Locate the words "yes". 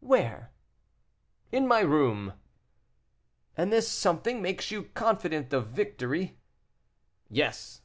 7.30-7.80